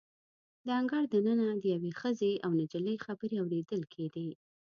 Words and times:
د 0.65 0.67
انګړ 0.79 1.03
د 1.09 1.15
ننه 1.27 1.47
د 1.61 1.63
یوې 1.75 1.91
ښځې 1.99 2.31
او 2.45 2.51
نجلۍ 2.61 2.95
خبرې 3.05 3.35
اوریدل 3.39 3.81
کیدې. 3.93 4.29